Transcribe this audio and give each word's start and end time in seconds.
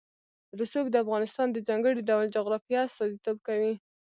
رسوب 0.59 0.85
د 0.91 0.95
افغانستان 1.03 1.47
د 1.51 1.57
ځانګړي 1.67 2.01
ډول 2.09 2.25
جغرافیه 2.35 2.79
استازیتوب 2.87 3.37
کوي. 3.47 3.73